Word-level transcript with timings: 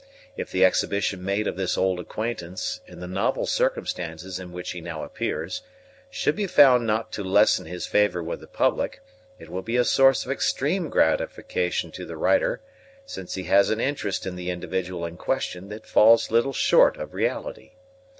If 0.35 0.49
the 0.51 0.65
exhibition 0.65 1.23
made 1.23 1.45
of 1.45 1.57
this 1.57 1.77
old 1.77 1.99
acquaintance, 1.99 2.81
in 2.87 3.01
the 3.01 3.07
novel 3.07 3.45
circumstances 3.45 4.39
in 4.39 4.51
which 4.51 4.71
he 4.71 4.81
now 4.81 5.03
appears, 5.03 5.61
should 6.09 6.35
be 6.35 6.47
found 6.47 6.87
not 6.87 7.11
to 7.11 7.23
lessen 7.23 7.65
his 7.67 7.85
favor 7.85 8.23
with 8.23 8.39
the 8.39 8.47
Public, 8.47 9.01
it 9.37 9.47
will 9.51 9.61
be 9.61 9.77
a 9.77 9.83
source 9.83 10.25
of 10.25 10.31
extreme 10.31 10.89
gratification 10.89 11.91
to 11.91 12.03
the 12.07 12.17
writer, 12.17 12.61
since 13.05 13.35
he 13.35 13.43
has 13.43 13.69
an 13.69 13.79
interest 13.79 14.25
in 14.25 14.35
the 14.35 14.49
individual 14.49 15.05
in 15.05 15.17
question 15.17 15.69
that 15.69 15.85
falls 15.85 16.31
little 16.31 16.51
short 16.51 16.97
of 16.97 17.13
reality. 17.13 17.73